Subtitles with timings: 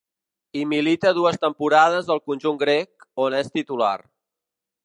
[0.55, 3.95] Hi milita dues temporades al conjunt grec, on és titular.